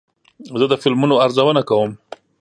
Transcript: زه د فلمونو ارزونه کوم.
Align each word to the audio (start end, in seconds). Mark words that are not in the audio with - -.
زه 0.59 0.65
د 0.71 0.73
فلمونو 0.81 1.15
ارزونه 1.25 1.61
کوم. 1.69 1.91